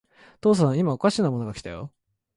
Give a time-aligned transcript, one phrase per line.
[0.37, 1.91] お父さん、いまおかしなものが来たよ。